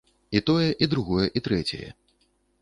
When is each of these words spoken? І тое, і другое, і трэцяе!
І 0.37 0.39
тое, 0.47 0.69
і 0.85 0.87
другое, 0.93 1.27
і 1.37 1.43
трэцяе! 1.49 1.89